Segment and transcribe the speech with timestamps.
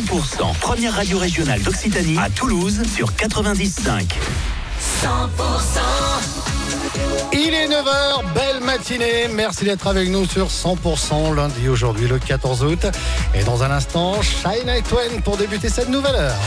[0.00, 4.04] 100%, première radio régionale d'Occitanie à Toulouse sur 95.
[5.02, 5.06] 100%
[7.32, 9.28] il est 9h, belle matinée.
[9.32, 12.86] Merci d'être avec nous sur 100% lundi aujourd'hui le 14 août.
[13.34, 16.38] Et dans un instant, Shine Twain pour débuter cette nouvelle heure.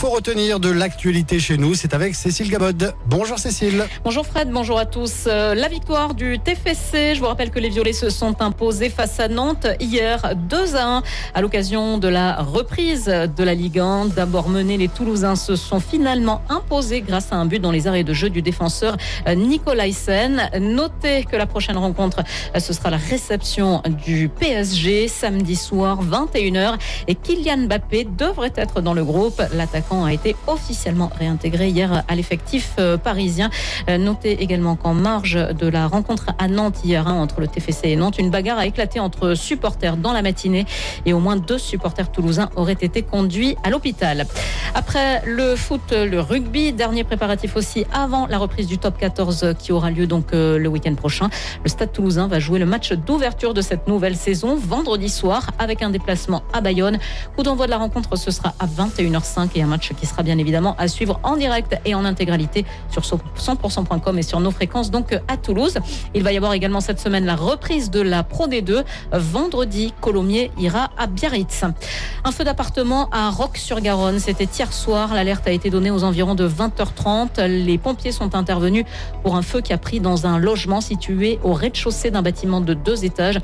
[0.00, 2.94] Faut retenir de l'actualité chez nous, c'est avec Cécile Gabod.
[3.04, 3.84] Bonjour Cécile.
[4.02, 5.24] Bonjour Fred, bonjour à tous.
[5.26, 9.20] Euh, la victoire du TFC, je vous rappelle que les Violets se sont imposés face
[9.20, 11.02] à Nantes hier 2 à 1
[11.34, 14.06] à l'occasion de la reprise de la Ligue 1.
[14.06, 18.02] D'abord mené, les Toulousains se sont finalement imposés grâce à un but dans les arrêts
[18.02, 18.96] de jeu du défenseur
[19.28, 20.48] euh, Nicolas Hyssen.
[20.60, 22.22] Notez que la prochaine rencontre,
[22.56, 28.80] euh, ce sera la réception du PSG samedi soir 21h et Kylian Mbappé devrait être
[28.80, 29.42] dans le groupe.
[29.52, 33.50] L'attaquant a été officiellement réintégré hier à l'effectif euh, parisien.
[33.88, 37.88] Euh, notez également qu'en marge de la rencontre à Nantes hier hein, entre le TFC
[37.88, 40.66] et Nantes, une bagarre a éclaté entre supporters dans la matinée
[41.06, 44.26] et au moins deux supporters toulousains auraient été conduits à l'hôpital.
[44.74, 49.72] Après le foot, le rugby, dernier préparatif aussi avant la reprise du top 14 qui
[49.72, 51.28] aura lieu donc euh, le week-end prochain.
[51.64, 55.82] Le Stade toulousain va jouer le match d'ouverture de cette nouvelle saison vendredi soir avec
[55.82, 56.98] un déplacement à Bayonne.
[57.36, 60.38] Coup d'envoi de la rencontre, ce sera à 21h05 et un match qui sera bien
[60.38, 65.18] évidemment à suivre en direct et en intégralité sur 100%.com et sur nos fréquences donc
[65.28, 65.78] à Toulouse.
[66.14, 68.84] Il va y avoir également cette semaine la reprise de la Pro D2.
[69.12, 71.64] Vendredi, Colomiers ira à Biarritz.
[72.24, 74.18] Un feu d'appartement à Roc-sur-Garonne.
[74.18, 75.14] C'était hier soir.
[75.14, 77.44] L'alerte a été donnée aux environs de 20h30.
[77.46, 78.84] Les pompiers sont intervenus
[79.22, 82.74] pour un feu qui a pris dans un logement situé au rez-de-chaussée d'un bâtiment de
[82.74, 83.38] deux étages.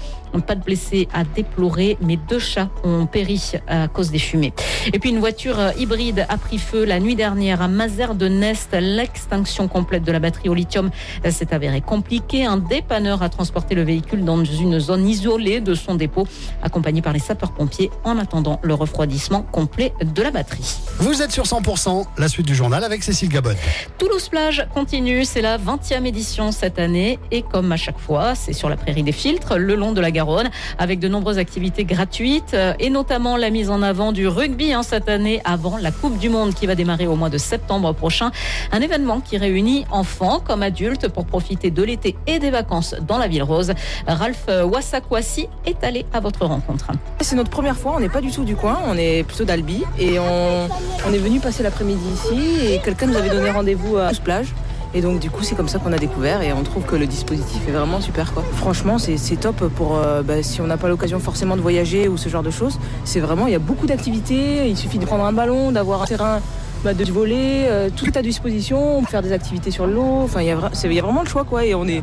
[0.46, 4.52] Pas de blessés à déplorer, mais deux chats ont péri à cause des fumées.
[4.92, 8.76] Et puis une voiture hybride a pris feu la nuit dernière à Mazère de Nest.
[8.78, 10.90] L'extinction complète de la batterie au lithium
[11.28, 12.44] s'est avérée compliquée.
[12.44, 16.26] Un dépanneur a transporté le véhicule dans une zone isolée de son dépôt,
[16.62, 20.76] accompagné par les sapeurs-pompiers en attendant le refroidissement complet de la batterie.
[20.98, 23.54] Vous êtes sur 100%, la suite du journal avec Cécile Gabon.
[23.96, 28.52] Toulouse Plage continue, c'est la 20e édition cette année et comme à chaque fois, c'est
[28.52, 32.54] sur la prairie des filtres, le long de la Garonne, avec de nombreuses activités gratuites
[32.78, 36.28] et notamment la mise en avant du rugby hein, cette année avant la la Du
[36.28, 38.30] Monde qui va démarrer au mois de septembre prochain.
[38.72, 43.18] Un événement qui réunit enfants comme adultes pour profiter de l'été et des vacances dans
[43.18, 43.72] la ville rose.
[44.06, 46.88] Ralph Wassakwasi est allé à votre rencontre.
[47.20, 49.84] C'est notre première fois, on n'est pas du tout du coin, on est plutôt d'Albi
[49.98, 50.68] et on,
[51.06, 54.48] on est venu passer l'après-midi ici et quelqu'un nous avait donné rendez-vous à plage.
[54.94, 57.06] Et donc du coup c'est comme ça qu'on a découvert et on trouve que le
[57.06, 58.42] dispositif est vraiment super quoi.
[58.54, 62.16] Franchement c'est top pour euh, bah, si on n'a pas l'occasion forcément de voyager ou
[62.16, 62.78] ce genre de choses.
[63.04, 66.06] C'est vraiment il y a beaucoup d'activités, il suffit de prendre un ballon, d'avoir un
[66.06, 66.40] terrain
[66.84, 70.46] bah, de voler, euh, tout est à disposition, faire des activités sur l'eau, enfin il
[70.46, 72.02] y, a vraiment le choix quoi et on est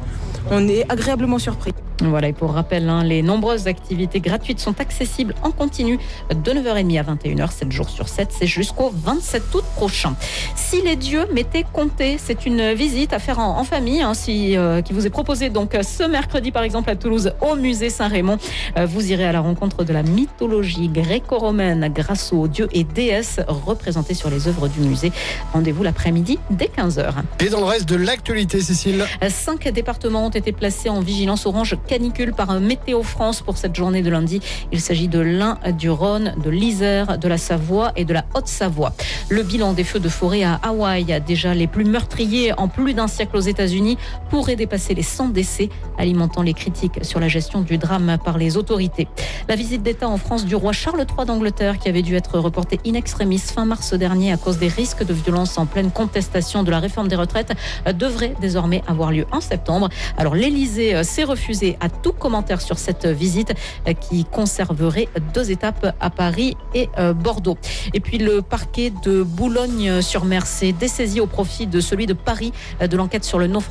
[0.90, 1.74] agréablement surpris.
[2.02, 6.00] Voilà, et pour rappel, hein, les nombreuses activités gratuites sont accessibles en continu
[6.30, 10.16] de 9h30 à 21h, 7 jours sur 7, c'est jusqu'au 27 août prochain.
[10.56, 14.82] Si les dieux m'étaient comptés, c'est une visite à faire en, famille, hein, si, euh,
[14.82, 18.38] qui vous est proposée donc ce mercredi par exemple à Toulouse au musée Saint-Raymond.
[18.78, 23.40] Euh, vous irez à la rencontre de la mythologie gréco-romaine grâce aux dieux et déesses
[23.48, 25.12] représentés sur les œuvres du musée.
[25.54, 27.14] Rendez-vous l'après-midi dès 15h.
[27.40, 29.06] Et dans le reste de l'actualité, Cécile?
[29.22, 33.76] Euh, Cinq départements ont été placés en vigilance orange canicule par Météo France pour cette
[33.76, 34.42] journée de lundi.
[34.72, 38.94] Il s'agit de l'Ain, du Rhône, de l'Isère, de la Savoie et de la Haute-Savoie.
[39.30, 43.08] Le bilan des feux de forêt à Hawaï, déjà les plus meurtriers en plus d'un
[43.08, 43.98] siècle aux États-Unis,
[44.30, 48.58] pourrait dépasser les 100 décès, alimentant les critiques sur la gestion du drame par les
[48.58, 49.08] autorités.
[49.48, 52.80] La visite d'État en France du roi Charles III d'Angleterre, qui avait dû être reportée
[52.86, 56.72] in extremis fin mars dernier à cause des risques de violence en pleine contestation de
[56.72, 57.54] la réforme des retraites,
[57.98, 59.90] devrait désormais avoir lieu en septembre.
[60.18, 63.54] Alors l'Élysée euh, s'est refusé à tout commentaire sur cette visite
[63.88, 67.58] euh, qui conserverait deux étapes à Paris et euh, Bordeaux.
[67.94, 72.52] Et puis le parquet de Boulogne-sur-Mer s'est dessaisi au profit de celui de Paris
[72.82, 73.64] de l'enquête sur le naufrage